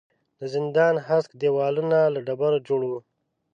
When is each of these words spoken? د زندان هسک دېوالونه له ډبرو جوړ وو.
د 0.39 0.41
زندان 0.53 0.95
هسک 1.07 1.31
دېوالونه 1.41 1.97
له 2.13 2.19
ډبرو 2.27 2.59
جوړ 2.67 2.81
وو. 2.89 2.99